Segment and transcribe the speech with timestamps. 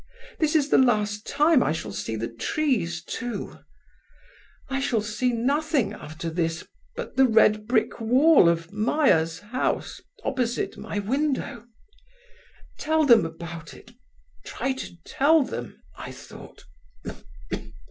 [0.39, 3.59] This is the last time I shall see the trees, too.
[4.67, 10.75] I shall see nothing after this but the red brick wall of Meyer's house opposite
[10.75, 11.67] my window.
[12.79, 16.65] Tell them about it—try to tell them,' I thought.